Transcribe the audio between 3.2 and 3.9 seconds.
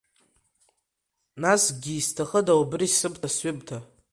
сҩымҭа?